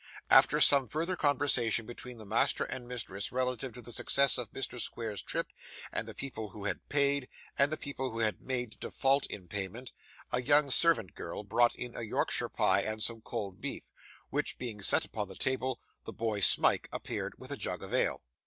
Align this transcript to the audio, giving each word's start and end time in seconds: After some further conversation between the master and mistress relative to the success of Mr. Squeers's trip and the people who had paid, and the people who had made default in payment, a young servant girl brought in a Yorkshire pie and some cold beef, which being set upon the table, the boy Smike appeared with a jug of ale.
After 0.31 0.59
some 0.59 0.87
further 0.87 1.15
conversation 1.15 1.85
between 1.85 2.17
the 2.17 2.25
master 2.25 2.63
and 2.63 2.87
mistress 2.87 3.31
relative 3.31 3.71
to 3.73 3.83
the 3.83 3.91
success 3.91 4.39
of 4.39 4.51
Mr. 4.51 4.81
Squeers's 4.81 5.21
trip 5.21 5.49
and 5.91 6.07
the 6.07 6.15
people 6.15 6.49
who 6.49 6.65
had 6.65 6.89
paid, 6.89 7.29
and 7.55 7.71
the 7.71 7.77
people 7.77 8.09
who 8.09 8.17
had 8.17 8.41
made 8.41 8.79
default 8.79 9.27
in 9.27 9.47
payment, 9.47 9.91
a 10.31 10.41
young 10.41 10.71
servant 10.71 11.13
girl 11.13 11.43
brought 11.43 11.75
in 11.75 11.95
a 11.95 12.01
Yorkshire 12.01 12.49
pie 12.49 12.81
and 12.81 13.03
some 13.03 13.21
cold 13.21 13.61
beef, 13.61 13.91
which 14.31 14.57
being 14.57 14.81
set 14.81 15.05
upon 15.05 15.27
the 15.27 15.35
table, 15.35 15.79
the 16.05 16.13
boy 16.13 16.39
Smike 16.39 16.89
appeared 16.91 17.35
with 17.37 17.51
a 17.51 17.55
jug 17.55 17.83
of 17.83 17.93
ale. 17.93 18.23